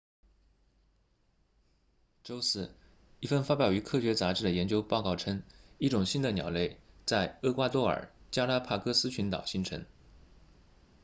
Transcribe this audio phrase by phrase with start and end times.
[2.23, 2.73] 周四
[3.19, 5.43] 一份发表于科学杂志的研究报告称
[5.77, 9.85] 一种新的鸟类在厄瓜多尔加拉帕戈斯群岛形成